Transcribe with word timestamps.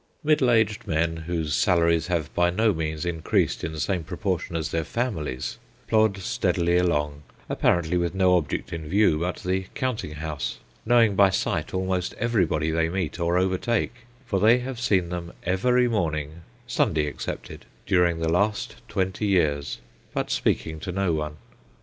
Middle 0.23 0.49
aged 0.49 0.87
men, 0.87 1.15
whose 1.27 1.53
salaries 1.53 2.07
have 2.07 2.33
by 2.33 2.49
no 2.49 2.73
means 2.73 3.05
increased 3.05 3.63
in 3.63 3.71
the 3.71 3.79
same 3.79 4.03
proportion 4.03 4.55
as 4.55 4.71
their 4.71 4.83
families, 4.83 5.59
plod 5.87 6.17
steadily 6.17 6.75
along, 6.75 7.21
apparently 7.47 7.97
with 7.97 8.15
no 8.15 8.33
object 8.35 8.73
in 8.73 8.87
view 8.89 9.19
but 9.19 9.35
the 9.43 9.67
counting 9.75 10.13
house; 10.13 10.57
knowing 10.87 11.15
by 11.15 11.29
sight 11.29 11.71
almost 11.71 12.15
everybody 12.17 12.71
they 12.71 12.89
meet 12.89 13.19
or 13.19 13.37
overtake, 13.37 13.93
for 14.25 14.39
they 14.39 14.57
have 14.57 14.79
seen 14.79 15.09
them 15.09 15.33
every 15.43 15.87
morning 15.87 16.41
(Sundays 16.65 17.05
excepted) 17.07 17.65
during 17.85 18.17
the 18.21 18.27
last 18.27 18.77
twenty 18.87 19.27
years, 19.27 19.81
but 20.15 20.31
speaking 20.31 20.79
to 20.79 20.91
no 20.91 21.13
one. 21.13 21.37